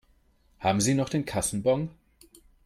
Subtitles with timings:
[0.57, 1.91] Haben Sie noch den Kassenbon?